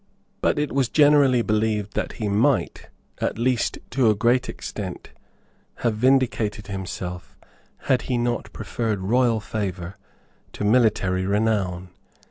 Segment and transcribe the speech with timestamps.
[0.41, 5.11] But it was generally believed that he might, at least to a great extent,
[5.85, 7.37] have vindicated himself,
[7.81, 9.97] had he not preferred royal favour
[10.53, 11.89] to military renown.